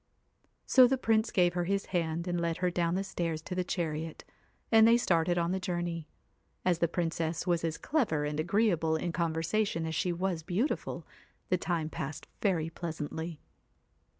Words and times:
So 0.65 0.87
the 0.87 0.97
Prince 0.97 1.29
gave 1.29 1.53
her 1.53 1.65
his 1.65 1.85
hand 1.93 2.27
and 2.27 2.41
led 2.41 2.57
her 2.57 2.71
down 2.71 2.95
the 2.95 3.03
stairs 3.03 3.39
to 3.43 3.53
the 3.53 3.63
chariot; 3.63 4.23
and 4.71 4.87
they 4.87 4.97
started 4.97 5.37
on 5.37 5.51
the 5.51 5.59
journey. 5.59 6.07
As 6.65 6.79
the 6.79 6.87
Princess 6.87 7.45
was 7.45 7.63
as 7.63 7.77
clever 7.77 8.25
and 8.25 8.39
agree 8.39 8.71
able 8.71 8.95
in 8.95 9.11
conversation 9.11 9.85
as 9.85 9.93
she 9.93 10.11
was 10.11 10.41
beautiful, 10.41 11.05
the 11.49 11.57
time 11.59 11.87
passed 11.87 12.25
very 12.41 12.71
pleasantly. 12.71 13.41